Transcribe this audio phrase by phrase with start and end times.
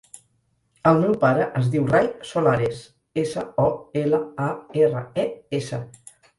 [0.91, 2.81] El meu pare es diu Rai Solares:
[3.27, 3.69] essa, o,
[4.05, 4.51] ela, a,
[4.89, 5.31] erra, e,
[5.63, 5.85] essa.